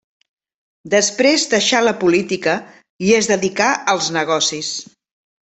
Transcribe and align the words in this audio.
Després 0.93 1.45
deixà 1.51 1.81
la 1.87 1.93
política 2.05 2.57
i 3.09 3.13
es 3.19 3.29
dedicà 3.33 3.69
als 3.95 4.09
negocis. 4.19 4.73